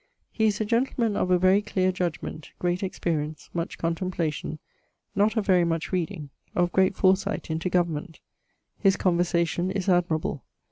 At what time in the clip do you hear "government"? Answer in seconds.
7.69-8.19